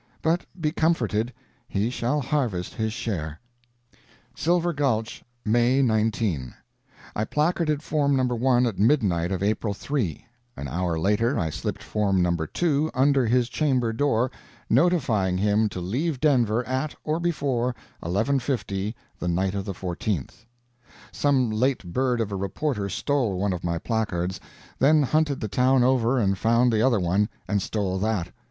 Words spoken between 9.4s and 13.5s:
April 3; an hour later I slipped Form No. 2 under his